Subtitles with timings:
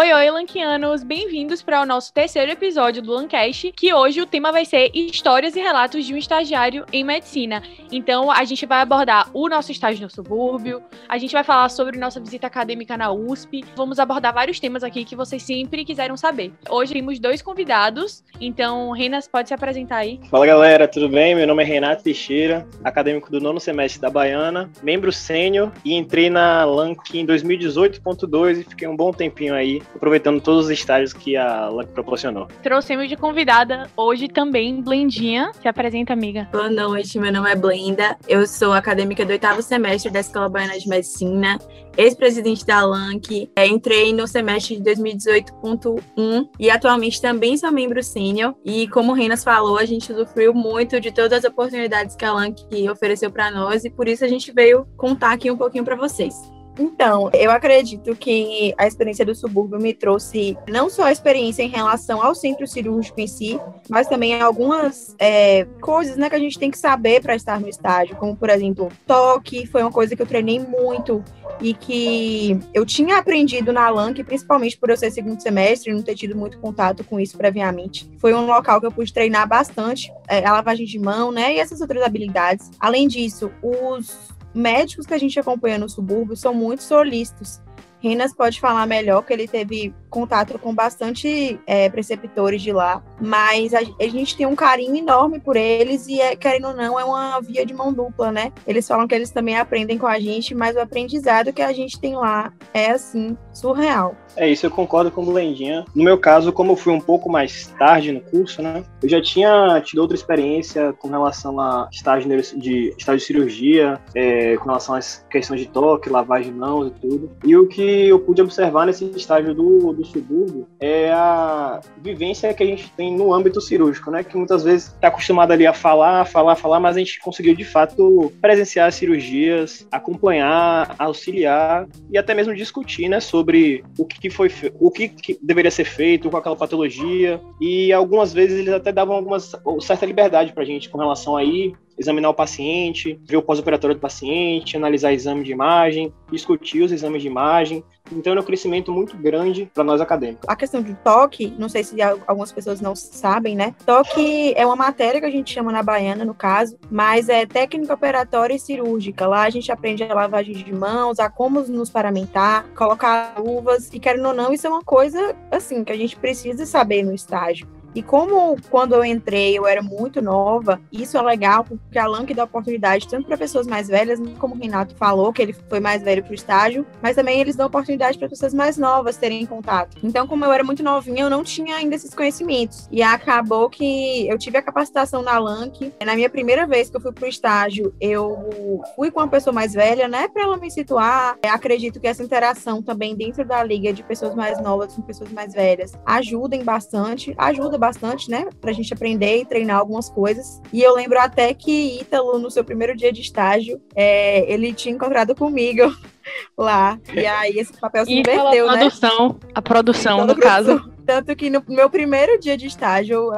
[0.00, 1.02] Oi, oi, Lanquianos!
[1.02, 5.56] Bem-vindos para o nosso terceiro episódio do Lancast, que hoje o tema vai ser histórias
[5.56, 7.64] e relatos de um estagiário em medicina.
[7.90, 11.98] Então, a gente vai abordar o nosso estágio no subúrbio, a gente vai falar sobre
[11.98, 16.52] nossa visita acadêmica na USP, vamos abordar vários temas aqui que vocês sempre quiseram saber.
[16.70, 20.20] Hoje temos dois convidados, então, Renas, pode se apresentar aí.
[20.30, 21.34] Fala, galera, tudo bem?
[21.34, 26.30] Meu nome é Renato Teixeira, acadêmico do nono semestre da Baiana, membro sênior e entrei
[26.30, 31.36] na LANC em 2018.2 e fiquei um bom tempinho aí aproveitando todos os estágios que
[31.36, 32.48] a LAC proporcionou.
[32.62, 35.50] Trouxemos de convidada hoje também Blendinha.
[35.60, 36.48] Se apresenta, amiga.
[36.52, 38.16] Boa noite, meu nome é Blenda.
[38.28, 41.58] Eu sou acadêmica do oitavo semestre da Escola Baiana de Medicina,
[41.96, 43.50] ex-presidente da LANC.
[43.56, 48.54] É, entrei no semestre de 2018.1 e atualmente também sou membro sênior.
[48.64, 52.32] E como o Renas falou, a gente usufruiu muito de todas as oportunidades que a
[52.32, 52.58] LANC
[52.90, 56.34] ofereceu para nós e por isso a gente veio contar aqui um pouquinho para vocês.
[56.78, 61.68] Então, eu acredito que a experiência do subúrbio me trouxe não só a experiência em
[61.68, 66.58] relação ao centro cirúrgico em si, mas também algumas é, coisas né, que a gente
[66.58, 70.22] tem que saber para estar no estágio, como, por exemplo, toque, foi uma coisa que
[70.22, 71.24] eu treinei muito
[71.60, 76.02] e que eu tinha aprendido na LANC, principalmente por eu ser segundo semestre e não
[76.02, 78.08] ter tido muito contato com isso previamente.
[78.18, 81.58] Foi um local que eu pude treinar bastante, é, a lavagem de mão, né, e
[81.58, 82.70] essas outras habilidades.
[82.78, 87.60] Além disso, os médicos que a gente acompanha no subúrbio são muito solícitos.
[88.00, 93.74] Renas pode falar melhor, que ele teve contato com bastante é, preceptores de lá, mas
[93.74, 97.04] a, a, gente tem um carinho enorme por eles e, é, querendo ou não, é
[97.04, 98.52] uma via de mão dupla, né?
[98.66, 101.98] Eles falam que eles também aprendem com a gente, mas o aprendizado que a gente
[101.98, 104.16] tem lá é, assim, surreal.
[104.38, 105.84] É isso, eu concordo com o Lendinha.
[105.92, 108.84] No meu caso, como eu fui um pouco mais tarde no curso, né?
[109.02, 114.56] Eu já tinha tido outra experiência com relação a estágio de, estágio de cirurgia, é,
[114.56, 117.32] com relação às questões de toque, lavagem de mãos e tudo.
[117.44, 122.62] E o que eu pude observar nesse estágio do, do subúrbio é a vivência que
[122.62, 124.22] a gente tem no âmbito cirúrgico, né?
[124.22, 127.64] Que muitas vezes está acostumado ali a falar, falar, falar, mas a gente conseguiu de
[127.64, 133.18] fato presenciar as cirurgias, acompanhar, auxiliar e até mesmo discutir, né?
[133.18, 137.40] Sobre o que que foi, o que, que deveria ser feito com aquela patologia.
[137.60, 141.44] E algumas vezes eles até davam algumas certa liberdade para a gente com relação a
[141.44, 146.92] ir examinar o paciente, ver o pós-operatório do paciente, analisar exame de imagem, discutir os
[146.92, 147.82] exames de imagem.
[148.10, 150.48] Então, é um crescimento muito grande para nós acadêmicos.
[150.48, 153.74] A questão de toque, não sei se algumas pessoas não sabem, né?
[153.84, 157.92] Toque é uma matéria que a gente chama na Baiana, no caso, mas é técnica
[157.92, 159.26] operatória e cirúrgica.
[159.26, 164.00] Lá a gente aprende a lavagem de mãos, a como nos paramentar, colocar luvas, e
[164.00, 167.66] querendo ou não, isso é uma coisa, assim, que a gente precisa saber no estágio.
[167.98, 172.32] E como quando eu entrei eu era muito nova, isso é legal porque a LANC
[172.32, 176.00] dá oportunidade tanto para pessoas mais velhas, como o Renato falou, que ele foi mais
[176.00, 179.96] velho para o estágio, mas também eles dão oportunidade para pessoas mais novas terem contato.
[180.00, 182.88] Então, como eu era muito novinha, eu não tinha ainda esses conhecimentos.
[182.92, 185.92] E acabou que eu tive a capacitação na LANC.
[186.06, 189.52] Na minha primeira vez que eu fui para o estágio, eu fui com uma pessoa
[189.52, 191.36] mais velha, né, para ela me situar.
[191.42, 195.32] Eu acredito que essa interação também dentro da liga de pessoas mais novas com pessoas
[195.32, 197.87] mais velhas ajudem bastante, ajuda bastante,
[198.28, 198.46] né?
[198.60, 200.60] Pra gente aprender e treinar algumas coisas.
[200.72, 204.94] E eu lembro até que Ítalo, no seu primeiro dia de estágio, é, ele tinha
[204.94, 205.82] encontrado comigo
[206.56, 206.98] lá.
[207.14, 208.78] E aí esse papel se inverteu, a né?
[208.80, 210.97] Produção, a produção, no caso.
[211.08, 213.30] Tanto que no meu primeiro dia de estágio,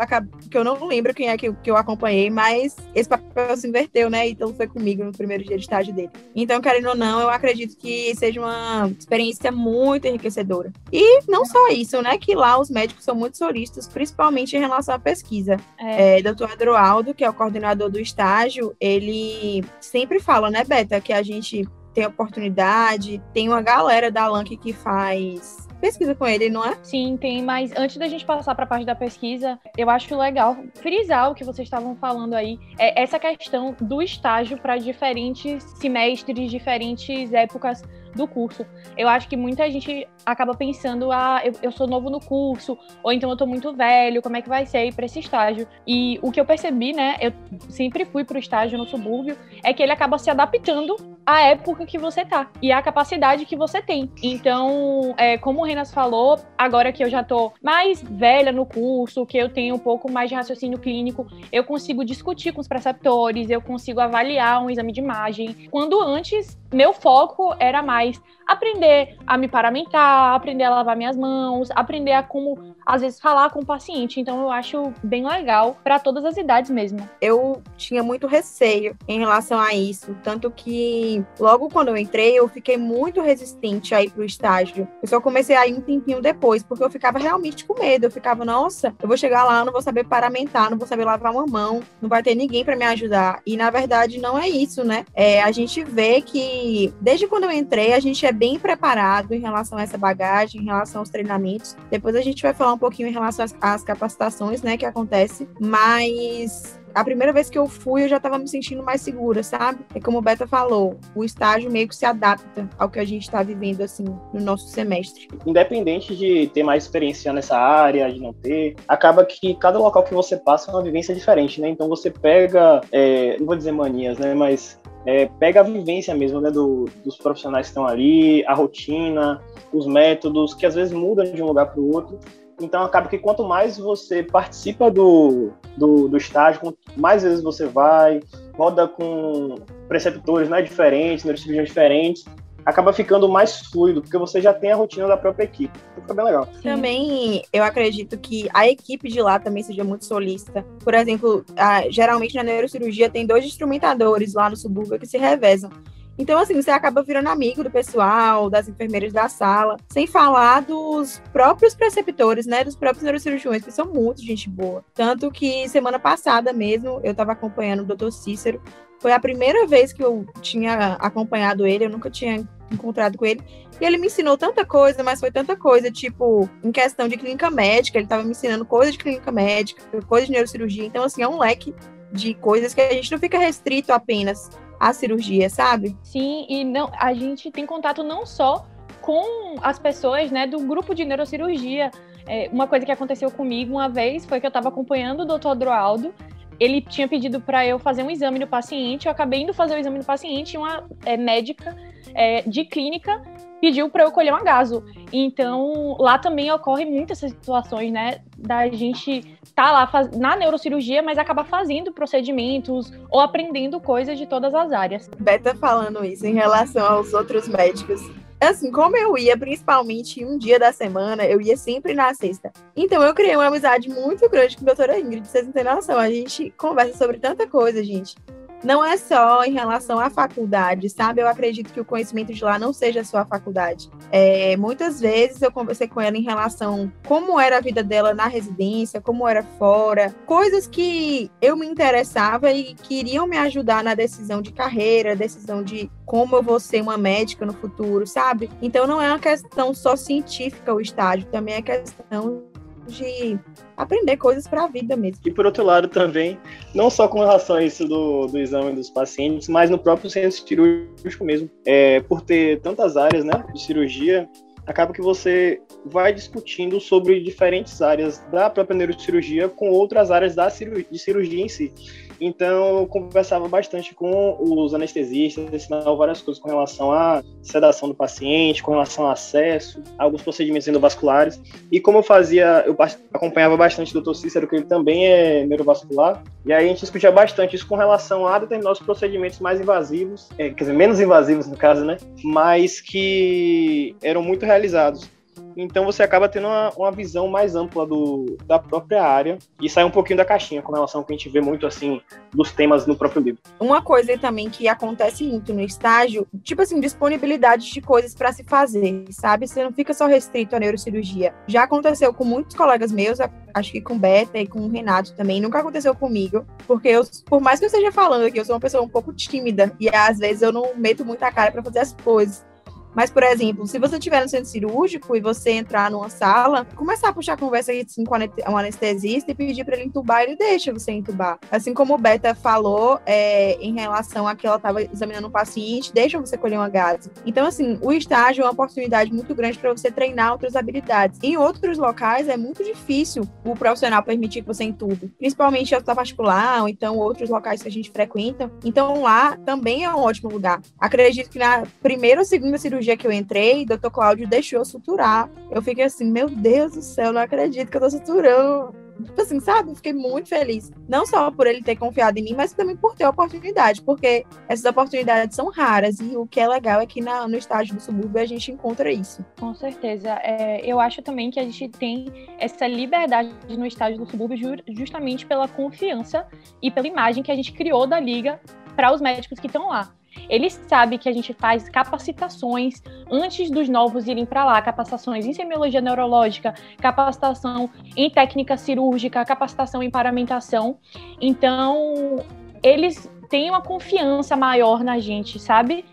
[0.50, 4.28] que eu não lembro quem é que, eu acompanhei, mas esse papel se inverteu, né?
[4.28, 6.10] Então foi comigo no primeiro dia de estágio dele.
[6.34, 10.72] Então, querendo ou não, eu acredito que seja uma experiência muito enriquecedora.
[10.92, 12.18] E não só isso, né?
[12.18, 15.56] Que lá os médicos são muito solistas, principalmente em relação à pesquisa.
[15.78, 16.18] É.
[16.18, 16.50] É, Dr.
[16.50, 21.68] Adroaldo, que é o coordenador do estágio, ele sempre fala, né, Beta, que a gente
[21.94, 26.76] tem oportunidade, tem uma galera da LANC que faz pesquisa com ele, não é?
[26.82, 30.56] Sim, tem, mas antes da gente passar para a parte da pesquisa, eu acho legal
[30.74, 36.50] frisar o que vocês estavam falando aí, é essa questão do estágio para diferentes semestres,
[36.50, 37.82] diferentes épocas
[38.14, 38.66] do curso.
[38.96, 43.12] Eu acho que muita gente acaba pensando, ah, eu, eu sou novo no curso, ou
[43.12, 45.66] então eu tô muito velho, como é que vai ser ir para esse estágio?
[45.86, 47.32] E o que eu percebi, né, eu
[47.68, 51.98] sempre fui pro estágio no subúrbio, é que ele acaba se adaptando à época que
[51.98, 54.10] você tá e à capacidade que você tem.
[54.22, 59.26] Então, é, como o Renas falou, agora que eu já tô mais velha no curso,
[59.26, 63.50] que eu tenho um pouco mais de raciocínio clínico, eu consigo discutir com os preceptores,
[63.50, 65.68] eu consigo avaliar um exame de imagem.
[65.70, 68.20] Quando antes meu foco era mais
[68.50, 73.50] aprender a me paramentar, aprender a lavar minhas mãos, aprender a como, às vezes, falar
[73.50, 74.20] com o paciente.
[74.20, 77.08] Então, eu acho bem legal para todas as idades mesmo.
[77.20, 82.48] Eu tinha muito receio em relação a isso, tanto que logo quando eu entrei, eu
[82.48, 84.88] fiquei muito resistente a ir pro estágio.
[85.00, 88.06] Eu só comecei a ir um tempinho depois, porque eu ficava realmente com medo.
[88.06, 91.32] Eu ficava, nossa, eu vou chegar lá, não vou saber paramentar, não vou saber lavar
[91.32, 93.40] uma mão, não vai ter ninguém para me ajudar.
[93.46, 95.04] E na verdade não é isso, né?
[95.14, 99.38] É, a gente vê que desde quando eu entrei, a gente é bem preparado em
[99.38, 101.76] relação a essa bagagem, em relação aos treinamentos.
[101.90, 105.46] Depois a gente vai falar um pouquinho em relação às, capacitações, né, que acontece.
[105.60, 109.80] Mas a primeira vez que eu fui, eu já estava me sentindo mais segura, sabe?
[109.94, 113.22] É como o Beta falou, o estágio meio que se adapta ao que a gente
[113.22, 115.28] está vivendo, assim, no nosso semestre.
[115.46, 120.14] Independente de ter mais experiência nessa área, de não ter, acaba que cada local que
[120.14, 121.68] você passa é uma vivência diferente, né?
[121.68, 124.34] Então você pega, é, não vou dizer manias, né?
[124.34, 126.50] Mas é, pega a vivência mesmo, né?
[126.50, 129.40] Do, dos profissionais que estão ali, a rotina,
[129.72, 132.18] os métodos, que às vezes mudam de um lugar para o outro.
[132.60, 138.20] Então acaba que quanto mais você participa do, do, do estágio, mais vezes você vai,
[138.56, 139.56] roda com
[139.88, 142.24] preceptores né, diferentes, neurocirurgiões diferentes,
[142.64, 145.78] acaba ficando mais fluido, porque você já tem a rotina da própria equipe.
[145.92, 146.48] Então fica bem legal.
[146.62, 150.64] Também eu acredito que a equipe de lá também seja muito solista.
[150.84, 155.70] Por exemplo, a, geralmente na neurocirurgia tem dois instrumentadores lá no subúrbio que se revezam.
[156.18, 161.20] Então, assim, você acaba virando amigo do pessoal, das enfermeiras da sala, sem falar dos
[161.32, 162.62] próprios preceptores, né?
[162.62, 164.84] Dos próprios neurocirurgiões, que são muito gente boa.
[164.94, 168.60] Tanto que semana passada mesmo, eu estava acompanhando o doutor Cícero.
[168.98, 173.40] Foi a primeira vez que eu tinha acompanhado ele, eu nunca tinha encontrado com ele.
[173.80, 177.50] E ele me ensinou tanta coisa, mas foi tanta coisa, tipo, em questão de clínica
[177.50, 180.84] médica, ele estava me ensinando coisas de clínica médica, coisas de neurocirurgia.
[180.84, 181.74] Então, assim, é um leque
[182.12, 185.94] de coisas que a gente não fica restrito apenas a cirurgia, sabe?
[186.02, 188.66] Sim, e não, a gente tem contato não só
[189.02, 191.90] com as pessoas, né, do grupo de neurocirurgia.
[192.26, 195.50] É, uma coisa que aconteceu comigo uma vez foi que eu estava acompanhando o doutor
[195.50, 196.14] Adroaldo.
[196.58, 199.06] Ele tinha pedido para eu fazer um exame do paciente.
[199.06, 201.76] Eu acabei indo fazer o exame do paciente e uma é, médica
[202.14, 203.22] é, de clínica
[203.60, 204.82] pediu para eu colher um agaso.
[205.12, 210.10] Então, lá também ocorre muitas situações, né, da gente tá lá faz...
[210.16, 215.10] na neurocirurgia, mas acaba fazendo procedimentos ou aprendendo coisas de todas as áreas.
[215.18, 218.00] Beta falando isso em relação aos outros médicos.
[218.40, 222.50] Assim, como eu ia principalmente um dia da semana, eu ia sempre na sexta.
[222.74, 225.98] Então eu criei uma amizade muito grande com a doutora Ingrid, vocês não têm noção.
[225.98, 228.14] A gente conversa sobre tanta coisa, gente
[228.62, 231.22] não é só em relação à faculdade, sabe?
[231.22, 233.90] Eu acredito que o conhecimento de lá não seja só a faculdade.
[234.10, 238.26] É, muitas vezes eu conversei com ela em relação como era a vida dela na
[238.26, 244.42] residência, como era fora, coisas que eu me interessava e queriam me ajudar na decisão
[244.42, 248.50] de carreira, decisão de como eu vou ser uma médica no futuro, sabe?
[248.60, 252.49] Então não é uma questão só científica o estágio, também é questão
[252.90, 253.38] de
[253.76, 255.20] aprender coisas para a vida mesmo.
[255.24, 256.38] E por outro lado também,
[256.74, 260.32] não só com relação a isso do, do exame dos pacientes, mas no próprio centro
[260.32, 261.50] cirúrgico mesmo.
[261.64, 264.28] É, por ter tantas áreas né, de cirurgia,
[264.66, 270.50] acaba que você vai discutindo sobre diferentes áreas da própria neurocirurgia com outras áreas da
[270.50, 271.72] cirurgia, de cirurgia em si.
[272.20, 277.94] Então, eu conversava bastante com os anestesistas, ensinava várias coisas com relação à sedação do
[277.94, 281.40] paciente, com relação ao acesso, alguns procedimentos endovasculares.
[281.72, 282.76] E como eu fazia, eu
[283.12, 284.14] acompanhava bastante o Dr.
[284.14, 288.26] Cícero, que ele também é neurovascular, e aí a gente discutia bastante isso com relação
[288.26, 291.96] a determinados procedimentos mais invasivos, é, quer dizer, menos invasivos no caso, né?
[292.22, 295.08] Mas que eram muito realizados.
[295.56, 299.84] Então você acaba tendo uma, uma visão mais ampla do, da própria área e sai
[299.84, 302.00] um pouquinho da caixinha com relação ao que a gente vê muito assim
[302.32, 303.40] dos temas no próprio livro.
[303.58, 308.44] Uma coisa também que acontece muito no estágio, tipo assim, disponibilidade de coisas para se
[308.44, 309.46] fazer, sabe?
[309.46, 311.34] Você não fica só restrito à neurocirurgia.
[311.46, 313.18] Já aconteceu com muitos colegas meus,
[313.52, 317.40] acho que com Beta e com o Renato também, nunca aconteceu comigo, porque eu, por
[317.40, 320.18] mais que eu esteja falando aqui, eu sou uma pessoa um pouco tímida e às
[320.18, 322.49] vezes eu não meto muita cara para fazer as coisas.
[322.94, 327.08] Mas, por exemplo, se você estiver no centro cirúrgico e você entrar numa sala, começar
[327.08, 328.16] a puxar conversa assim, com
[328.48, 331.38] um anestesista e pedir para ele entubar, ele deixa você entubar.
[331.50, 335.92] Assim como o Beta falou é, em relação a que ela estava examinando um paciente,
[335.92, 337.10] deixa você colher uma gase.
[337.24, 341.18] Então, assim, o estágio é uma oportunidade muito grande para você treinar outras habilidades.
[341.22, 346.62] Em outros locais é muito difícil o profissional permitir que você entube, principalmente a particular
[346.62, 348.50] ou então outros locais que a gente frequenta.
[348.64, 350.60] Então, lá também é um ótimo lugar.
[350.78, 354.64] Acredito que na primeira ou segunda cirurgia cirurgia que eu entrei, o doutor Cláudio deixou
[354.64, 355.30] suturar.
[355.50, 359.40] Eu fiquei assim, meu Deus do céu, não acredito que eu tô suturando tipo assim,
[359.40, 359.74] sabe?
[359.74, 360.70] Fiquei muito feliz.
[360.86, 364.66] Não só por ele ter confiado em mim, mas também por ter oportunidade, porque essas
[364.66, 368.20] oportunidades são raras e o que é legal é que na, no estágio do subúrbio
[368.20, 369.24] a gente encontra isso.
[369.38, 370.10] Com certeza.
[370.22, 374.36] É, eu acho também que a gente tem essa liberdade no estágio do subúrbio
[374.68, 376.26] justamente pela confiança
[376.60, 378.38] e pela imagem que a gente criou da liga
[378.76, 379.94] para os médicos que estão lá.
[380.28, 385.32] Ele sabe que a gente faz capacitações antes dos novos irem para lá, capacitações em
[385.32, 390.78] semiologia neurológica, capacitação em técnica cirúrgica, capacitação em paramentação.
[391.20, 392.24] Então,
[392.62, 395.84] eles têm uma confiança maior na gente, sabe?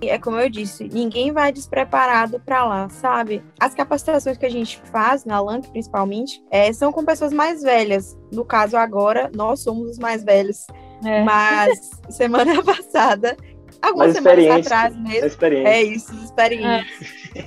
[0.00, 3.42] É como eu disse, ninguém vai despreparado para lá, sabe?
[3.58, 8.16] As capacitações que a gente faz, na LANC principalmente, é, são com pessoas mais velhas.
[8.30, 10.66] No caso, agora, nós somos os mais velhos.
[11.04, 11.24] É.
[11.24, 13.36] Mas semana passada
[13.82, 15.26] algumas semanas atrás mesmo.
[15.68, 16.90] É isso, experientes.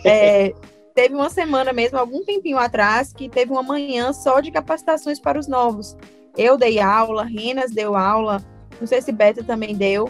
[0.04, 0.48] É.
[0.48, 0.54] É,
[0.94, 5.40] teve uma semana mesmo, algum tempinho atrás, que teve uma manhã só de capacitações para
[5.40, 5.96] os novos.
[6.38, 8.44] Eu dei aula, Renas deu aula,
[8.80, 10.10] não sei se Beta também deu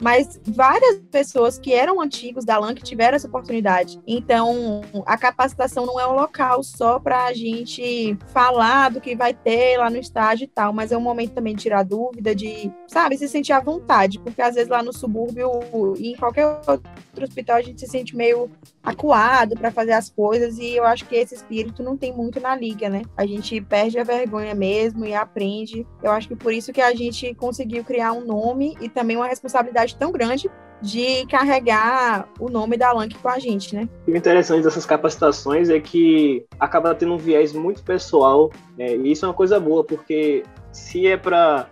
[0.00, 4.00] mas várias pessoas que eram antigos da LAN que tiveram essa oportunidade.
[4.06, 9.32] Então, a capacitação não é um local só para a gente falar do que vai
[9.32, 12.70] ter lá no estágio e tal, mas é um momento também de tirar dúvida, de,
[12.86, 15.50] sabe, se sentir à vontade, porque às vezes lá no subúrbio
[15.98, 16.82] e em qualquer outro
[17.22, 18.50] hospital a gente se sente meio
[18.86, 22.54] acuado para fazer as coisas e eu acho que esse espírito não tem muito na
[22.54, 23.02] liga, né?
[23.16, 25.84] A gente perde a vergonha mesmo e aprende.
[26.00, 29.26] Eu acho que por isso que a gente conseguiu criar um nome e também uma
[29.26, 30.48] responsabilidade tão grande
[30.80, 33.88] de carregar o nome da LANC com a gente, né?
[34.06, 38.94] O interessante dessas capacitações é que acaba tendo um viés muito pessoal, né?
[38.94, 41.66] e isso é uma coisa boa, porque se é para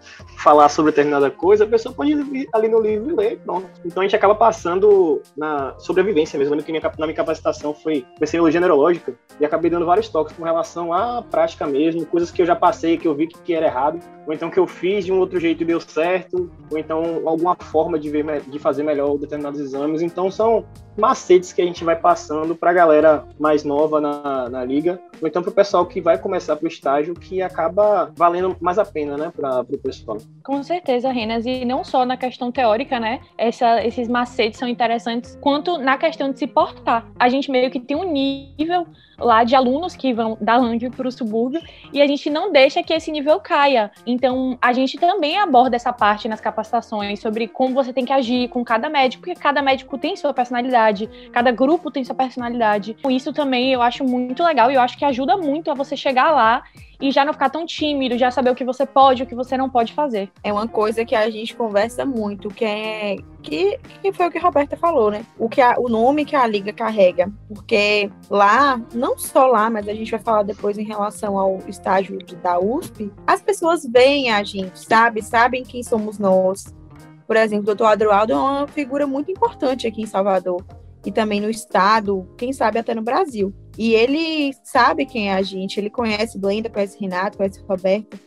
[0.45, 3.67] falar sobre determinada coisa, a pessoa pode ir ali no livro e ler, pronto.
[3.83, 6.63] Então a gente acaba passando na sobrevivência mesmo.
[6.63, 10.93] que minha, na minha capacitação foi psicologia neurológica e acabei dando vários toques com relação
[10.93, 14.35] à prática mesmo, coisas que eu já passei, que eu vi que era errado, ou
[14.35, 17.99] então que eu fiz de um outro jeito e deu certo, ou então alguma forma
[17.99, 20.03] de, ver, de fazer melhor determinados exames.
[20.03, 24.63] Então são macetes que a gente vai passando para a galera mais nova na, na
[24.63, 28.55] liga, ou então para o pessoal que vai começar para o estágio, que acaba valendo
[28.61, 30.19] mais a pena, né, para o pessoal.
[30.43, 35.39] Com certeza, Renas, e não só na questão teórica, né, essa, esses macetes são interessantes,
[35.41, 37.07] quanto na questão de se portar.
[37.19, 38.87] A gente meio que tem um nível
[39.19, 41.63] lá de alunos que vão da Lang para o subúrbio
[41.93, 43.91] e a gente não deixa que esse nível caia.
[44.07, 48.49] Então, a gente também aborda essa parte nas capacitações sobre como você tem que agir
[48.49, 52.97] com cada médico, porque cada médico tem sua personalidade, cada grupo tem sua personalidade.
[53.09, 56.33] Isso também eu acho muito legal e eu acho que ajuda muito a você chegar
[56.33, 56.65] lá
[57.05, 59.35] e já não ficar tão tímido, já saber o que você pode e o que
[59.35, 60.31] você não pode fazer.
[60.43, 64.39] É uma coisa que a gente conversa muito, que é que, que foi o que
[64.39, 65.27] a Roberta falou, né?
[65.39, 69.87] O que a, o nome que a liga carrega, porque lá, não só lá, mas
[69.87, 74.43] a gente vai falar depois em relação ao estágio da USP, as pessoas veem a
[74.43, 75.21] gente, sabe?
[75.21, 76.75] Sabem quem somos nós.
[77.27, 80.65] Por exemplo, o doutor Adroaldo é uma figura muito importante aqui em Salvador
[81.05, 83.55] e também no estado, quem sabe até no Brasil.
[83.77, 88.19] E ele sabe quem é a gente, ele conhece Blenda, conhece Renato, conhece Roberto.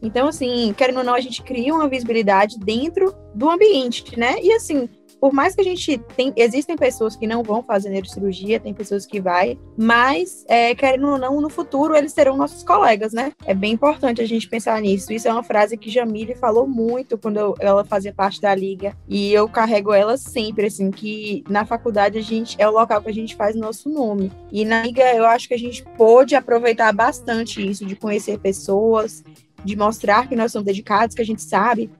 [0.00, 4.36] Então, assim, querendo ou não, a gente cria uma visibilidade dentro do ambiente, né?
[4.40, 4.88] E assim,
[5.20, 9.04] por mais que a gente tem, existem pessoas que não vão fazer neurocirurgia, tem pessoas
[9.06, 13.32] que vai, mas é, querendo ou não, no futuro eles serão nossos colegas, né?
[13.44, 15.12] É bem importante a gente pensar nisso.
[15.12, 18.96] Isso é uma frase que Jamile falou muito quando eu, ela fazia parte da liga
[19.08, 23.10] e eu carrego ela sempre, assim, que na faculdade a gente é o local que
[23.10, 24.30] a gente faz nosso nome.
[24.52, 29.24] E na liga eu acho que a gente pôde aproveitar bastante isso de conhecer pessoas,
[29.64, 31.90] de mostrar que nós somos dedicados, que a gente sabe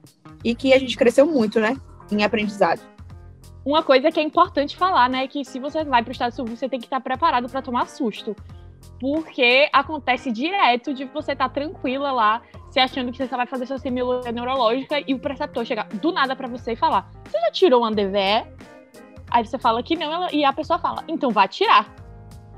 [0.43, 1.75] e que a gente cresceu muito, né,
[2.11, 2.81] em aprendizado.
[3.65, 6.31] Uma coisa que é importante falar, né, é que se você vai para o estado
[6.33, 8.35] sul, você tem que estar preparado para tomar susto.
[8.99, 13.65] Porque acontece direto de você estar tranquila lá, se achando que você só vai fazer
[13.65, 17.51] sua semiologia neurológica e o preceptor chegar do nada para você e falar: Você já
[17.51, 18.45] tirou uma DVE?
[19.31, 21.93] Aí você fala que não, e a pessoa fala: Então vá tirar.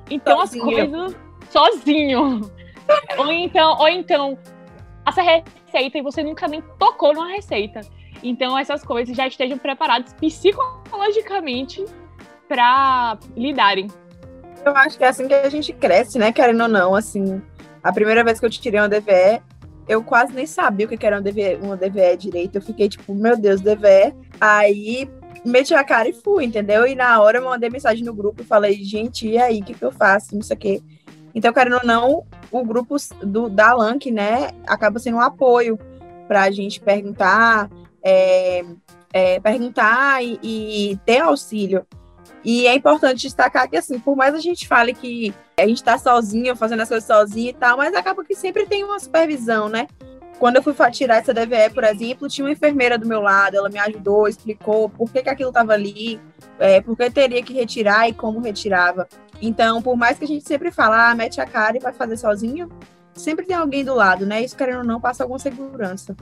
[0.09, 0.65] Então sozinho.
[0.65, 1.17] as coisas
[1.49, 2.51] sozinho.
[3.17, 4.37] ou então, ou então,
[5.05, 7.81] essa receita e você nunca nem tocou numa receita.
[8.23, 10.80] Então, essas coisas já estejam preparadas psicologicamente
[12.47, 13.87] para lidarem.
[14.65, 16.31] Eu acho que é assim que a gente cresce, né?
[16.31, 17.41] Querendo ou não, assim.
[17.83, 19.41] A primeira vez que eu tirei uma DVE,
[19.87, 22.55] eu quase nem sabia o que era uma DVE, uma DVE direito.
[22.57, 24.13] Eu fiquei tipo, meu Deus, DVE.
[24.39, 25.09] Aí
[25.43, 26.85] meti a cara e fui, entendeu?
[26.85, 29.73] E na hora eu mandei mensagem no grupo e falei, gente, e aí, o que,
[29.73, 30.35] que eu faço?
[30.35, 30.81] Não sei o quê.
[31.33, 35.79] Então, querendo ou não, o grupo do, da LANC, né, acaba sendo um apoio
[36.27, 37.69] para a gente perguntar,
[38.03, 38.63] é,
[39.13, 41.85] é, perguntar e, e, ter auxílio.
[42.43, 45.97] E é importante destacar que, assim, por mais a gente fale que a gente está
[45.97, 49.87] sozinho, fazendo as coisas sozinho e tal, mas acaba que sempre tem uma supervisão, né?
[50.39, 53.69] Quando eu fui tirar essa DVE, por exemplo, tinha uma enfermeira do meu lado, ela
[53.69, 56.19] me ajudou, explicou por que, que aquilo estava ali,
[56.57, 59.07] é, por que teria que retirar e como retirava.
[59.39, 62.17] Então, por mais que a gente sempre fala, ah, mete a cara e vai fazer
[62.17, 62.69] sozinho,
[63.13, 64.41] sempre tem alguém do lado, né?
[64.41, 66.15] Isso, querendo ou não, passa alguma segurança.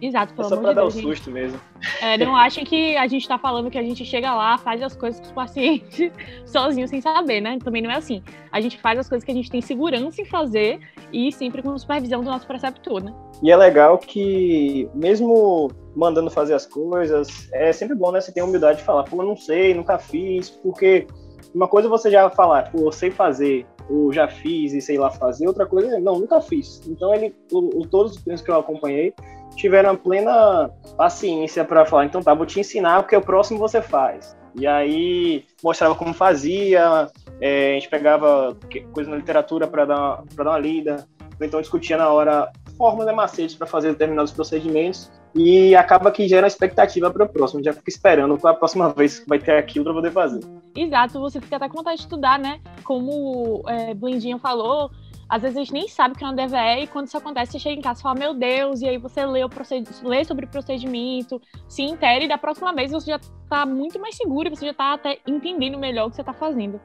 [0.00, 0.94] Exato, pelo é só amor pra de dar Deus.
[0.94, 1.06] o gente.
[1.08, 1.60] susto mesmo.
[2.02, 4.96] É, não achem que a gente tá falando que a gente chega lá, faz as
[4.96, 6.10] coisas com os pacientes
[6.46, 7.58] sozinho, sem saber, né?
[7.62, 8.22] Também não é assim.
[8.52, 10.80] A gente faz as coisas que a gente tem segurança em fazer
[11.12, 13.14] e sempre com supervisão do nosso preceptor, né?
[13.42, 18.20] E é legal que, mesmo mandando fazer as coisas, é sempre bom, né?
[18.20, 21.06] Você ter a humildade de falar, pô, não sei, nunca fiz, porque
[21.54, 24.98] uma coisa é você já falar, pô, eu sei fazer, ou já fiz e sei
[24.98, 26.80] lá fazer, outra coisa é, não, nunca fiz.
[26.88, 29.14] Então, ele, o, o- todos os clientes que eu acompanhei
[29.56, 34.36] tiveram plena paciência para falar, então tá, vou te ensinar, porque o próximo você faz.
[34.54, 37.08] E aí, mostrava como fazia,
[37.40, 38.56] é, a gente pegava
[38.92, 41.06] coisa na literatura para dar, dar uma lida,
[41.40, 46.46] então discutia na hora fórmula e macetes para fazer determinados procedimentos e acaba que gera
[46.46, 49.84] expectativa para o próximo, já fica esperando para a próxima vez que vai ter aquilo
[49.84, 50.40] para poder fazer.
[50.76, 52.60] Exato, você fica até com vontade de estudar, né?
[52.84, 54.90] Como é, Blindinho falou,
[55.28, 57.52] às vezes a gente nem sabe o que é uma DVE e quando isso acontece,
[57.52, 59.86] você chega em casa e fala, meu Deus, e aí você lê, o proced...
[60.02, 64.16] lê sobre o procedimento, se inteira e da próxima vez você já tá muito mais
[64.16, 66.80] seguro, você já tá até entendendo melhor o que você tá fazendo.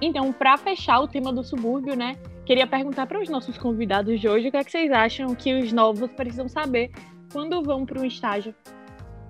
[0.00, 4.28] Então, para fechar o tema do subúrbio, né, queria perguntar para os nossos convidados de
[4.28, 6.90] hoje o que é que vocês acham que os novos precisam saber
[7.32, 8.54] quando vão para um estágio.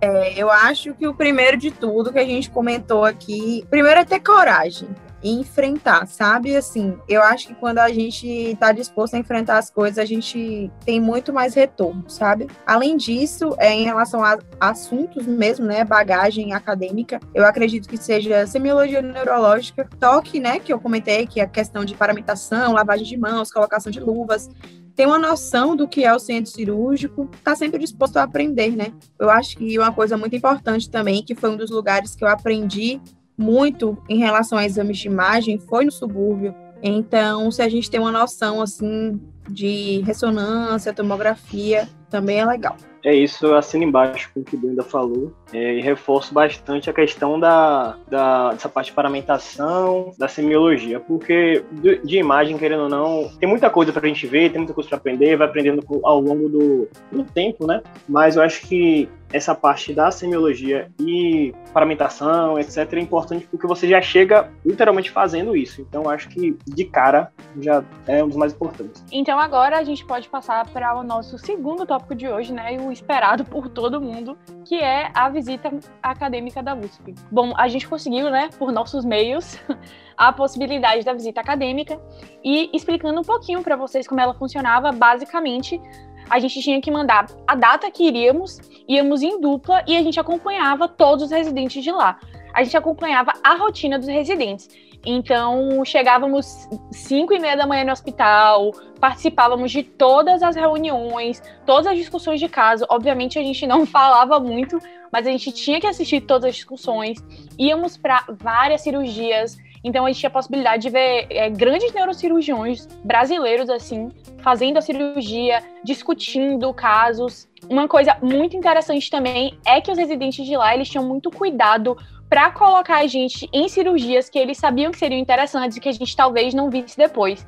[0.00, 4.04] É, eu acho que o primeiro de tudo que a gente comentou aqui, primeiro é
[4.04, 4.88] ter coragem
[5.26, 6.54] e enfrentar, sabe?
[6.54, 10.70] Assim, eu acho que quando a gente está disposto a enfrentar as coisas, a gente
[10.84, 12.46] tem muito mais retorno, sabe?
[12.64, 15.84] Além disso, é, em relação a assuntos mesmo, né?
[15.84, 20.60] Bagagem acadêmica, eu acredito que seja semiologia neurológica, toque, né?
[20.60, 24.48] Que eu comentei, que é a questão de paramentação, lavagem de mãos, colocação de luvas,
[24.94, 28.92] tem uma noção do que é o centro cirúrgico, está sempre disposto a aprender, né?
[29.18, 32.28] Eu acho que uma coisa muito importante também, que foi um dos lugares que eu
[32.28, 33.00] aprendi
[33.36, 36.54] muito em relação a exames de imagem, foi no subúrbio.
[36.82, 42.76] Então, se a gente tem uma noção assim de ressonância, tomografia, também é legal.
[43.04, 46.90] É isso, eu assino embaixo com o que o Brenda falou é, e reforço bastante
[46.90, 52.82] a questão da, da, dessa parte de paramentação, da semiologia, porque de, de imagem, querendo
[52.82, 55.84] ou não, tem muita coisa pra gente ver, tem muita coisa pra aprender, vai aprendendo
[56.02, 57.80] ao longo do, do tempo, né?
[58.08, 63.88] Mas eu acho que essa parte da semiologia e paramentação, etc., é importante porque você
[63.88, 65.80] já chega literalmente fazendo isso.
[65.80, 69.04] Então, acho que de cara já é um dos mais importantes.
[69.10, 72.76] Então agora a gente pode passar para o nosso segundo tópico de hoje, né?
[72.80, 75.70] O esperado por todo mundo, que é a visita
[76.02, 77.14] acadêmica da USP.
[77.30, 79.58] Bom, a gente conseguiu, né, por nossos meios,
[80.16, 82.00] a possibilidade da visita acadêmica
[82.42, 85.80] e explicando um pouquinho para vocês como ela funcionava, basicamente
[86.28, 88.58] a gente tinha que mandar a data que iríamos,
[88.88, 92.18] íamos em dupla e a gente acompanhava todos os residentes de lá.
[92.54, 94.68] A gente acompanhava a rotina dos residentes.
[95.04, 101.86] Então, chegávamos 5 e meia da manhã no hospital, participávamos de todas as reuniões, todas
[101.86, 102.84] as discussões de caso.
[102.88, 104.80] Obviamente, a gente não falava muito,
[105.12, 107.18] mas a gente tinha que assistir todas as discussões.
[107.56, 109.56] Íamos para várias cirurgias.
[109.86, 114.10] Então, a gente tinha a possibilidade de ver é, grandes neurocirurgiões brasileiros, assim,
[114.42, 117.48] fazendo a cirurgia, discutindo casos.
[117.70, 121.96] Uma coisa muito interessante também é que os residentes de lá, eles tinham muito cuidado
[122.28, 125.92] para colocar a gente em cirurgias que eles sabiam que seriam interessantes e que a
[125.92, 127.46] gente talvez não visse depois.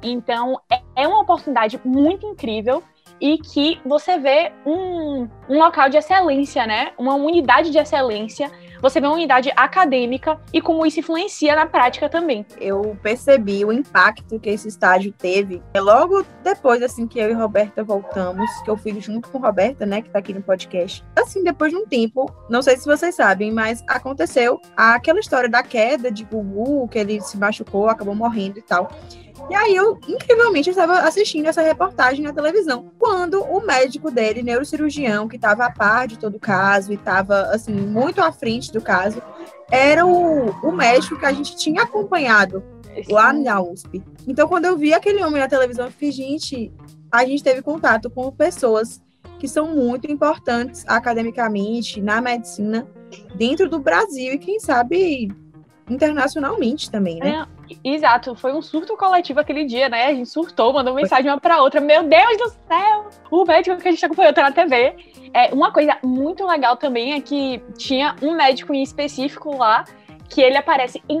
[0.00, 0.60] Então,
[0.94, 2.80] é uma oportunidade muito incrível
[3.22, 6.90] e que você vê um, um local de excelência, né?
[6.98, 8.50] Uma unidade de excelência.
[8.80, 12.44] Você vê uma unidade acadêmica e como isso influencia na prática também.
[12.60, 17.84] Eu percebi o impacto que esse estágio teve logo depois, assim, que eu e Roberta
[17.84, 21.04] voltamos, que eu fui junto com Roberta, né, que tá aqui no podcast.
[21.14, 25.62] Assim, depois de um tempo, não sei se vocês sabem, mas aconteceu aquela história da
[25.62, 28.90] queda de Gugu, que ele se machucou, acabou morrendo e tal.
[29.50, 35.28] E aí eu, incrivelmente, estava assistindo essa reportagem na televisão, quando o médico dele, neurocirurgião,
[35.28, 38.80] que estava a par de todo o caso e estava, assim, muito à frente do
[38.80, 39.20] caso,
[39.70, 42.62] era o, o médico que a gente tinha acompanhado
[43.08, 44.02] lá na USP.
[44.26, 46.72] Então, quando eu vi aquele homem na televisão, eu fiquei, gente,
[47.10, 49.02] a gente teve contato com pessoas
[49.38, 52.86] que são muito importantes academicamente, na medicina,
[53.34, 55.32] dentro do Brasil e, quem sabe,
[55.92, 57.46] internacionalmente também, né?
[57.70, 60.06] É, exato, foi um surto coletivo aquele dia, né?
[60.06, 61.80] A gente surtou, mandou mensagem uma para outra.
[61.80, 63.08] Meu Deus do céu!
[63.30, 64.94] O médico que a gente acompanhou tá na TV.
[65.34, 69.84] É, uma coisa muito legal também é que tinha um médico em específico lá
[70.28, 71.20] que ele aparece em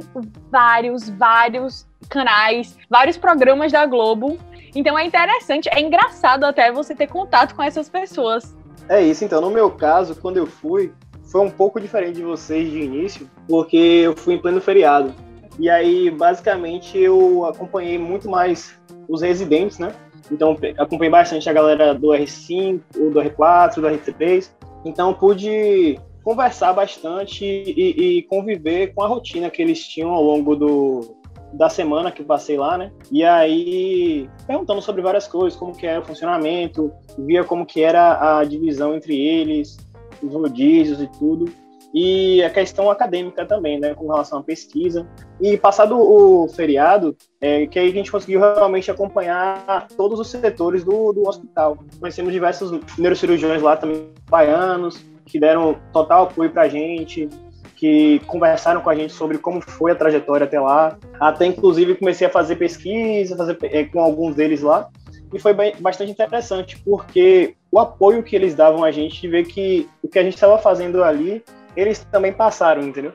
[0.50, 4.38] vários, vários canais, vários programas da Globo.
[4.74, 8.56] Então é interessante, é engraçado até você ter contato com essas pessoas.
[8.88, 10.92] É isso, então, no meu caso, quando eu fui,
[11.32, 15.14] foi um pouco diferente de vocês de início, porque eu fui em pleno feriado.
[15.58, 19.94] E aí, basicamente, eu acompanhei muito mais os residentes, né?
[20.30, 24.50] Então, acompanhei bastante a galera do R5, do R4, do R3.
[24.84, 30.54] Então, pude conversar bastante e, e, conviver com a rotina que eles tinham ao longo
[30.54, 31.16] do,
[31.52, 32.92] da semana que passei lá, né?
[33.10, 38.38] E aí, perguntando sobre várias coisas, como que era o funcionamento, via como que era
[38.38, 39.76] a divisão entre eles,
[40.22, 41.46] os rodízios e tudo.
[41.94, 45.06] E a questão acadêmica também, né, com relação à pesquisa.
[45.40, 50.82] E passado o feriado, é, que aí a gente conseguiu realmente acompanhar todos os setores
[50.84, 51.76] do, do hospital.
[52.00, 57.28] Conhecemos diversos neurocirurgiões lá também, baianos, que deram total apoio para a gente,
[57.76, 60.96] que conversaram com a gente sobre como foi a trajetória até lá.
[61.20, 64.88] Até, inclusive, comecei a fazer pesquisa fazer, é, com alguns deles lá.
[65.34, 69.46] E foi bem, bastante interessante, porque o apoio que eles davam a gente, de ver
[69.46, 71.42] que o que a gente estava fazendo ali,
[71.74, 73.12] eles também passaram, entendeu?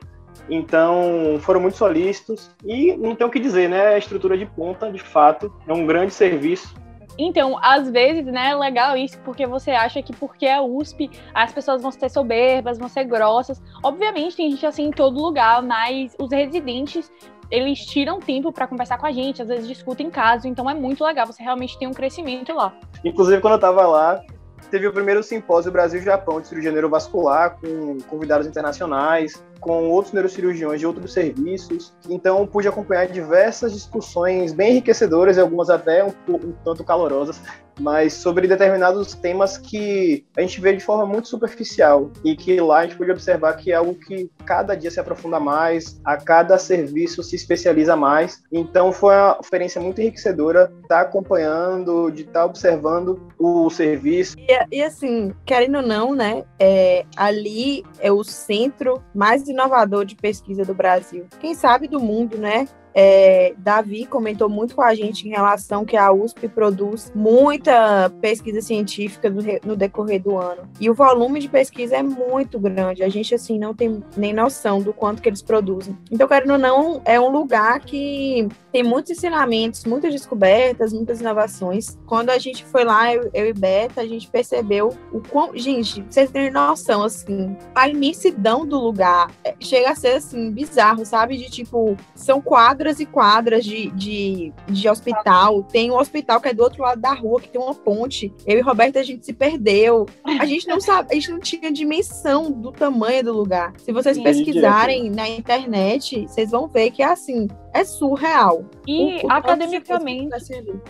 [0.50, 3.94] Então, foram muito solícitos e não tem o que dizer, né?
[3.94, 6.74] A estrutura de ponta, de fato, é um grande serviço
[7.18, 11.52] então, às vezes, né, é legal isso, porque você acha que porque é USP, as
[11.52, 13.60] pessoas vão ser soberbas, vão ser grossas.
[13.82, 17.10] Obviamente, tem gente assim em todo lugar, mas os residentes,
[17.50, 21.02] eles tiram tempo para conversar com a gente, às vezes discutem caso, então é muito
[21.02, 22.72] legal, você realmente tem um crescimento lá.
[23.04, 24.22] Inclusive, quando eu estava lá,
[24.70, 30.86] teve o primeiro simpósio Brasil-Japão de cirurgia neurovascular, com convidados internacionais, com outros neurocirurgiões de
[30.86, 31.92] outros serviços.
[32.08, 37.40] Então, pude acompanhar diversas discussões bem enriquecedoras e algumas até um, um tanto calorosas
[37.78, 42.78] mas sobre determinados temas que a gente vê de forma muito superficial e que lá
[42.78, 46.58] a gente pode observar que é algo que cada dia se aprofunda mais, a cada
[46.58, 48.42] serviço se especializa mais.
[48.52, 54.36] Então foi uma experiência muito enriquecedora estar tá acompanhando, de estar tá observando o serviço.
[54.38, 60.16] E, e, assim, querendo ou não, né, é, ali é o centro mais inovador de
[60.16, 61.26] pesquisa do Brasil.
[61.40, 62.66] Quem sabe do mundo, né?
[62.94, 68.60] É, Davi comentou muito com a gente em relação que a USP produz muita pesquisa
[68.60, 69.30] científica
[69.64, 70.68] no, decorrer do ano.
[70.80, 73.02] E o volume de pesquisa é muito grande.
[73.02, 75.96] A gente, assim, não tem nem noção do quanto que eles produzem.
[76.10, 81.96] Então, querendo ou não, é um lugar que tem muitos ensinamentos, muitas descobertas, muitas inovações.
[82.06, 85.56] Quando a gente foi lá, eu, eu e Beta, a gente percebeu o quão.
[85.56, 91.04] Gente, vocês têm noção, assim, a imensidão do lugar é, chega a ser, assim, bizarro,
[91.04, 91.36] sabe?
[91.36, 95.64] De tipo, são quadras quadras e quadras de, de, de hospital.
[95.64, 98.32] Tem um hospital que é do outro lado da rua, que tem uma ponte.
[98.46, 100.06] Eu e Roberta, a gente se perdeu.
[100.24, 103.72] A gente não sabe, a gente não tinha dimensão do tamanho do lugar.
[103.78, 108.64] Se vocês Sim, pesquisarem na internet, vocês vão ver que é assim, é surreal.
[108.86, 110.28] E o, o academicamente,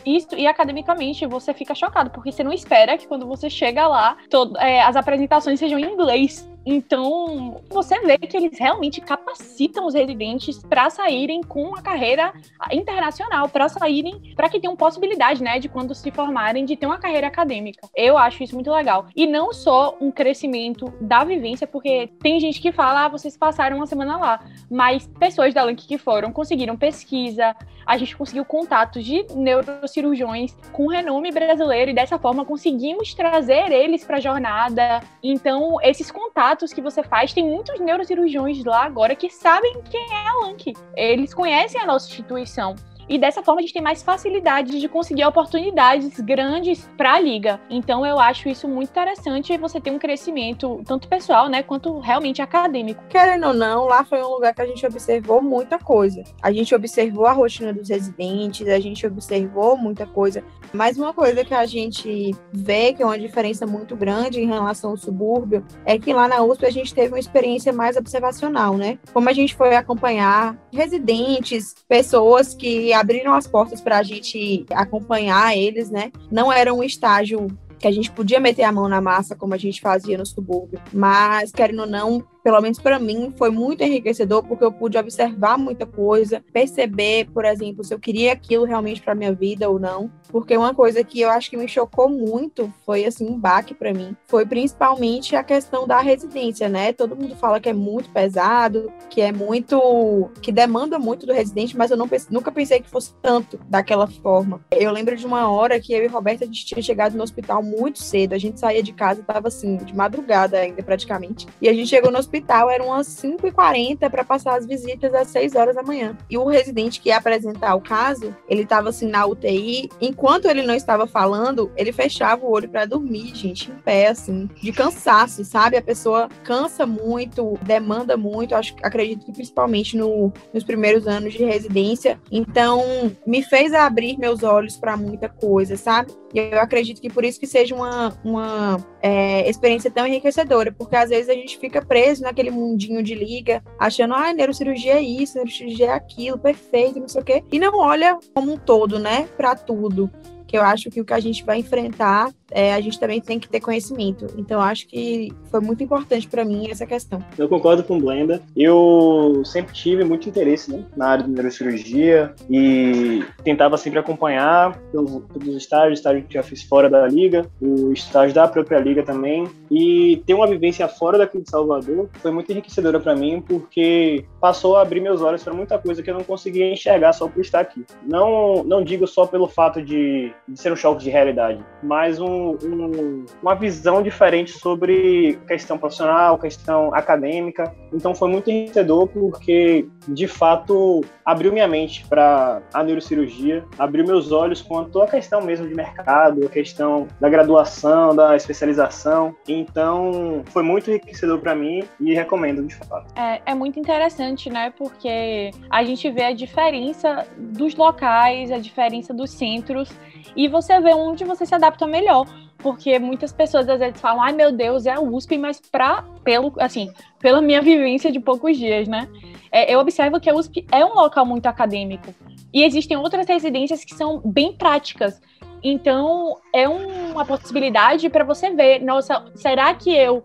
[0.05, 4.17] isso, e academicamente você fica chocado, porque você não espera que quando você chega lá,
[4.29, 6.49] todo, é, as apresentações sejam em inglês.
[6.71, 12.31] Então, você vê que eles realmente capacitam os residentes para saírem com uma carreira
[12.71, 16.99] internacional, para saírem, para que tenham possibilidade, né, de quando se formarem, de ter uma
[16.99, 17.89] carreira acadêmica.
[17.97, 19.07] Eu acho isso muito legal.
[19.17, 23.79] E não só um crescimento da vivência, porque tem gente que fala, ah, vocês passaram
[23.79, 29.03] uma semana lá, mas pessoas da Link que foram conseguiram pesquisa, a gente conseguiu contatos
[29.03, 35.01] de neurocirurgiões com renome brasileiro e dessa forma conseguimos trazer eles para a jornada.
[35.23, 40.29] Então, esses contatos que você faz, tem muitos neurocirurgiões lá agora que sabem quem é
[40.29, 40.73] a LANC.
[40.95, 42.75] Eles conhecem a nossa instituição.
[43.09, 47.61] E dessa forma a gente tem mais facilidade de conseguir oportunidades grandes para a liga.
[47.71, 51.99] Então eu acho isso muito interessante e você tem um crescimento tanto pessoal, né, quanto
[52.01, 53.03] realmente acadêmico.
[53.09, 56.23] Querendo ou não, lá foi um lugar que a gente observou muita coisa.
[56.43, 60.45] A gente observou a rotina dos residentes, a gente observou muita coisa.
[60.73, 64.91] Mas uma coisa que a gente vê que é uma diferença muito grande em relação
[64.91, 68.99] ao subúrbio é que lá na USP a gente teve uma experiência mais observacional, né?
[69.13, 75.57] Como a gente foi acompanhar residentes, pessoas que abriram as portas para a gente acompanhar
[75.57, 76.13] eles, né?
[76.31, 77.47] Não era um estágio
[77.79, 80.81] que a gente podia meter a mão na massa como a gente fazia no subúrbio,
[80.93, 85.59] mas querendo ou não, pelo menos para mim, foi muito enriquecedor porque eu pude observar
[85.59, 90.11] muita coisa, perceber, por exemplo, se eu queria aquilo realmente para minha vida ou não.
[90.29, 93.95] Porque uma coisa que eu acho que me chocou muito foi assim um baque para
[93.95, 96.93] mim, foi principalmente a questão da residência, né?
[96.93, 101.77] Todo mundo fala que é muito pesado, que é muito que demanda muito do residente,
[101.77, 104.61] mas eu não nunca pensei que fosse tanto daquela forma.
[104.71, 107.63] Eu lembro de uma hora que eu e Roberta a gente tinha chegado no hospital
[107.63, 111.47] muito cedo, a gente saía de casa tava assim de madrugada ainda praticamente.
[111.61, 115.55] E a gente chegou no hospital eram umas 5h40 para passar as visitas às 6
[115.55, 116.17] horas da manhã.
[116.29, 119.89] E o residente que ia apresentar o caso, ele estava assim na UTI.
[120.01, 124.49] Enquanto ele não estava falando, ele fechava o olho para dormir, gente, em pé, assim,
[124.61, 125.77] de cansaço, sabe?
[125.77, 128.55] A pessoa cansa muito, demanda muito.
[128.55, 132.21] Acho, acredito que principalmente no, nos primeiros anos de residência.
[132.31, 136.13] Então, me fez abrir meus olhos para muita coisa, sabe?
[136.35, 140.95] E eu acredito que por isso que seja uma, uma é, experiência tão enriquecedora, porque
[140.95, 145.37] às vezes a gente fica preso naquele mundinho de liga, achando, ah, neurocirurgia é isso,
[145.37, 149.27] neurocirurgia é aquilo, perfeito, não sei o quê, e não olha como um todo, né,
[149.37, 150.11] para tudo
[150.49, 153.39] que eu acho que o que a gente vai enfrentar, é, a gente também tem
[153.39, 154.27] que ter conhecimento.
[154.39, 157.23] Então, acho que foi muito importante para mim essa questão.
[157.37, 158.41] Eu concordo com Blenda.
[158.57, 165.49] Eu sempre tive muito interesse né, na área de neurocirurgia e tentava sempre acompanhar todos
[165.49, 169.47] os estágios, estágio que já fiz fora da liga, o estágio da própria liga também.
[169.71, 174.79] E ter uma vivência fora daqui de Salvador foi muito enriquecedora para mim, porque passou
[174.79, 177.61] a abrir meus olhos para muita coisa que eu não conseguia enxergar só por estar
[177.61, 177.85] aqui.
[178.07, 182.57] Não, não digo só pelo fato de de ser um choque de realidade, mas um,
[182.63, 187.75] um, uma visão diferente sobre questão profissional, questão acadêmica.
[187.93, 194.33] Então foi muito enriquecedor porque, de fato, abriu minha mente para a neurocirurgia, abriu meus
[194.33, 199.37] olhos quanto à questão mesmo de mercado, a questão da graduação, da especialização.
[199.47, 203.13] Então foi muito enriquecedor para mim e recomendo, de fato.
[203.15, 204.73] É, é muito interessante, né?
[204.79, 209.91] Porque a gente vê a diferença dos locais, a diferença dos centros
[210.35, 212.27] e você vê onde você se adapta melhor.
[212.57, 216.53] Porque muitas pessoas às vezes falam, ai meu Deus, é a USP, mas pra, pelo,
[216.59, 219.07] assim, pela minha vivência de poucos dias, né?
[219.51, 222.15] É, eu observo que a USP é um local muito acadêmico.
[222.53, 225.21] E existem outras residências que são bem práticas.
[225.63, 230.25] Então, é uma possibilidade para você ver, nossa, será que eu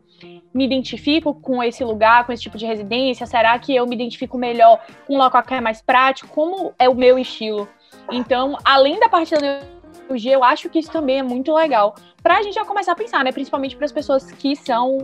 [0.53, 3.25] me identifico com esse lugar, com esse tipo de residência?
[3.25, 6.29] Será que eu me identifico melhor com um local que é mais prático?
[6.29, 7.67] Como é o meu estilo?
[8.11, 9.61] Então, além da parte da
[9.93, 11.95] cirurgia, eu acho que isso também é muito legal.
[12.21, 13.31] Para a gente já começar a pensar, né?
[13.31, 14.97] Principalmente para as pessoas que são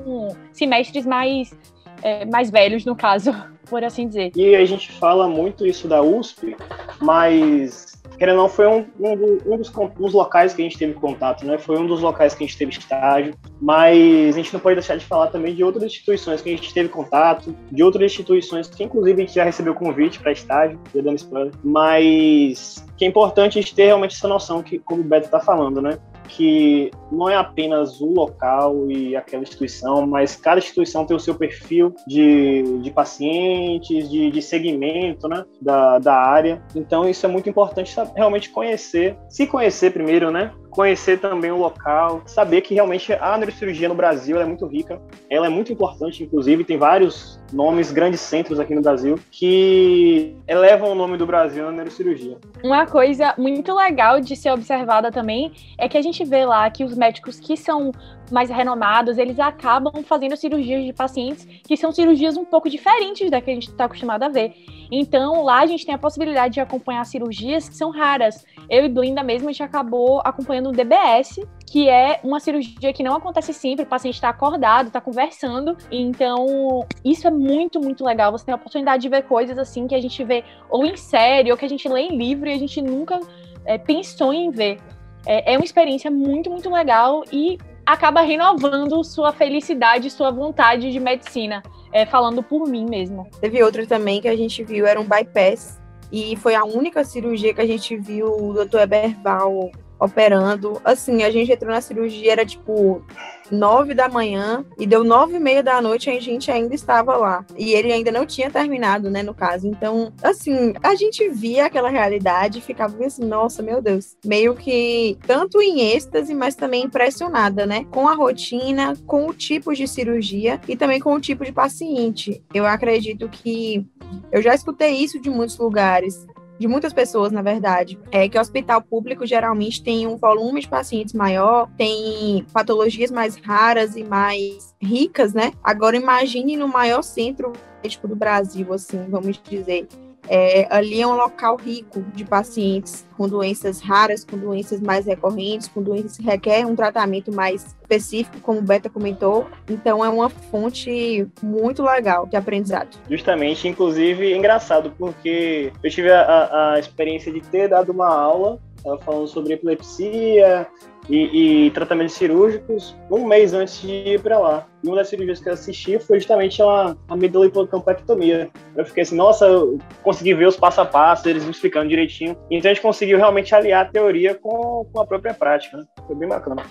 [0.53, 1.57] semestres mais,
[2.01, 3.31] é, mais velhos, no caso,
[3.69, 4.31] por assim dizer.
[4.35, 6.55] E a gente fala muito isso da USP,
[7.01, 10.77] mas querendo ou não, foi um, um, um, dos, um, dos, locais que a gente
[10.77, 11.57] teve contato, né?
[11.57, 14.97] Foi um dos locais que a gente teve estágio, mas a gente não pode deixar
[14.97, 18.83] de falar também de outras instituições que a gente teve contato, de outras instituições que,
[18.83, 23.57] inclusive, a gente já recebeu convite para estágio, já dando spoiler, mas que é importante
[23.57, 25.97] a gente ter realmente essa noção que, como o Beto está falando, né?
[26.29, 31.35] Que não é apenas o local e aquela instituição, mas cada instituição tem o seu
[31.35, 36.61] perfil de, de pacientes, de, de segmento né, da, da área.
[36.75, 40.53] Então, isso é muito importante realmente conhecer, se conhecer primeiro, né?
[40.69, 45.47] Conhecer também o local, saber que realmente a neurocirurgia no Brasil é muito rica, ela
[45.47, 50.95] é muito importante, inclusive tem vários nomes, grandes centros aqui no Brasil que elevam o
[50.95, 52.37] nome do Brasil na neurocirurgia.
[52.63, 56.83] Uma coisa muito legal de ser observada também é que a gente vê lá que
[56.83, 57.91] os médicos que são
[58.31, 63.41] mais renomados, eles acabam fazendo cirurgias de pacientes que são cirurgias um pouco diferentes da
[63.41, 64.53] que a gente está acostumado a ver.
[64.91, 68.45] Então, lá a gente tem a possibilidade de acompanhar cirurgias que são raras.
[68.69, 73.03] Eu e Blinda mesmo, a gente acabou acompanhando um DBS, que é uma cirurgia que
[73.03, 75.77] não acontece sempre, o paciente está acordado, está conversando.
[75.91, 78.31] Então, isso é muito, muito legal.
[78.31, 81.51] Você tem a oportunidade de ver coisas assim que a gente vê ou em série,
[81.51, 83.19] ou que a gente lê em livro e a gente nunca
[83.65, 84.79] é, pensou em ver.
[85.25, 87.57] É, é uma experiência muito, muito legal e
[87.93, 93.27] acaba renovando sua felicidade, sua vontade de medicina, é, falando por mim mesmo.
[93.41, 95.79] Teve outra também que a gente viu, era um bypass,
[96.11, 100.81] e foi a única cirurgia que a gente viu o doutor Eberval operando.
[100.83, 103.03] Assim, a gente entrou na cirurgia, era tipo
[103.51, 107.45] nove da manhã e deu nove e meia da noite a gente ainda estava lá.
[107.57, 109.67] E ele ainda não tinha terminado, né, no caso.
[109.67, 114.15] Então, assim, a gente via aquela realidade e ficava assim, nossa, meu Deus.
[114.23, 117.85] Meio que tanto em êxtase, mas também impressionada, né?
[117.91, 122.43] Com a rotina, com o tipo de cirurgia e também com o tipo de paciente.
[122.53, 123.85] Eu acredito que
[124.31, 126.25] eu já escutei isso de muitos lugares
[126.59, 130.67] de muitas pessoas, na verdade, é que o hospital público geralmente tem um volume de
[130.67, 135.53] pacientes maior, tem patologias mais raras e mais ricas, né?
[135.63, 139.87] Agora imagine no maior centro médico do Brasil, assim, vamos dizer,
[140.27, 145.67] é, ali é um local rico de pacientes com doenças raras, com doenças mais recorrentes,
[145.67, 149.47] com doenças que requerem um tratamento mais específico, como o Beta comentou.
[149.69, 152.97] Então, é uma fonte muito legal de aprendizado.
[153.09, 158.59] Justamente, inclusive, é engraçado, porque eu tive a, a experiência de ter dado uma aula
[159.03, 160.67] Falando sobre epilepsia
[161.09, 164.67] e, e, tratamentos cirúrgicos um mês antes de ir para lá.
[164.83, 168.49] E uma das cirurgias que eu assisti foi justamente a, a medula-hipocampectomia.
[168.75, 172.37] Eu fiquei assim, nossa, eu consegui ver os passo a passo, eles me explicando direitinho.
[172.49, 175.77] Então a gente conseguiu realmente aliar a teoria com, com a própria prática.
[175.77, 175.83] Né?
[176.07, 176.63] Foi bem bacana.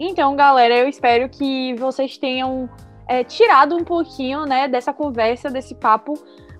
[0.00, 2.68] Então, galera, eu espero que vocês tenham
[3.08, 6.14] é, tirado um pouquinho né, dessa conversa, desse papo,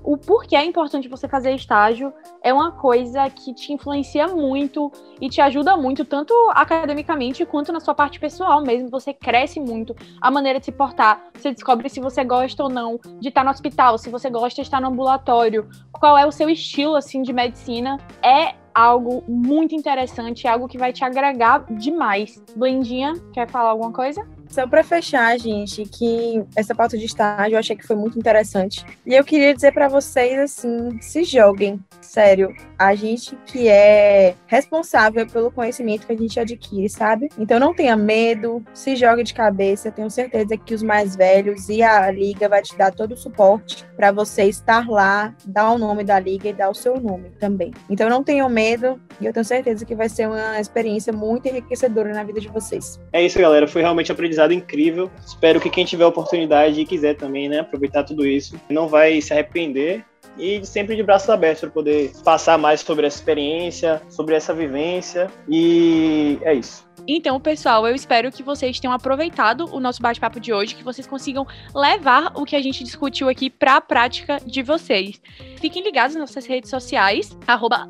[0.05, 2.13] o porquê é importante você fazer estágio
[2.43, 7.81] é uma coisa que te influencia muito e te ajuda muito, tanto academicamente quanto na
[7.81, 8.91] sua parte pessoal mesmo.
[8.91, 11.25] Você cresce muito a maneira de se portar.
[11.35, 14.67] Você descobre se você gosta ou não de estar no hospital, se você gosta de
[14.67, 17.97] estar no ambulatório, qual é o seu estilo assim de medicina.
[18.23, 22.43] É algo muito interessante, é algo que vai te agregar demais.
[22.57, 24.27] Blendinha, quer falar alguma coisa?
[24.53, 28.85] Só para fechar, gente, que essa pauta de estágio eu achei que foi muito interessante.
[29.07, 32.55] E eu queria dizer para vocês assim, se joguem, sério.
[32.79, 37.31] A gente que é responsável pelo conhecimento que a gente adquire, sabe?
[37.39, 39.91] Então não tenha medo, se jogue de cabeça.
[39.91, 43.87] Tenho certeza que os mais velhos e a liga vai te dar todo o suporte
[43.97, 47.73] para você estar lá, dar o nome da liga e dar o seu nome também.
[47.89, 52.13] Então não tenham medo e eu tenho certeza que vai ser uma experiência muito enriquecedora
[52.13, 53.01] na vida de vocês.
[53.15, 53.67] É isso, galera.
[53.67, 55.11] Foi realmente aprendizado aprendizado incrível.
[55.25, 59.33] Espero que quem tiver oportunidade e quiser também, né, aproveitar tudo isso, não vai se
[59.33, 60.05] arrepender
[60.39, 65.31] e sempre de braços abertos para poder passar mais sobre essa experiência, sobre essa vivência
[65.49, 66.91] e é isso.
[67.07, 71.07] Então, pessoal, eu espero que vocês tenham aproveitado o nosso bate-papo de hoje, que vocês
[71.07, 75.21] consigam levar o que a gente discutiu aqui para a prática de vocês.
[75.61, 77.37] Fiquem ligados nas nossas redes sociais,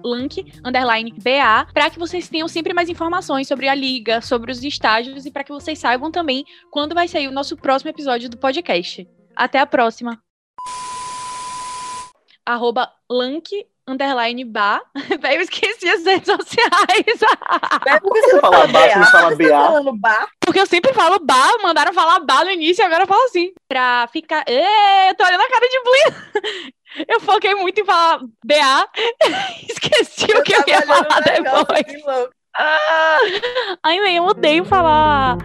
[0.03, 5.31] @lank_ba, para que vocês tenham sempre mais informações sobre a liga, sobre os estágios e
[5.31, 9.07] para que vocês saibam também quando vai sair o nosso próximo episódio do podcast.
[9.37, 10.19] Até a próxima.
[12.47, 14.81] Arroba Lank underline bar.
[15.21, 16.73] Véi, eu esqueci as redes sociais.
[17.87, 19.49] É porque você, fala bar, você fala BA.
[19.49, 20.29] Tá falando bar?
[20.41, 23.53] Porque eu sempre falo bar, mandaram falar bar no início, agora eu falo assim.
[23.69, 24.45] Pra ficar.
[24.47, 26.73] Ê, eu tô olhando a cara de Blin.
[27.09, 28.89] Eu foquei muito em falar BA.
[29.67, 32.31] Esqueci eu o que eu ia falar depois.
[32.55, 33.19] Ah,
[33.83, 35.39] ai, eu odeio falar